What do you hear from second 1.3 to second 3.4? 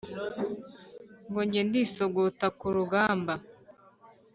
njye ndisogotana ku rugamba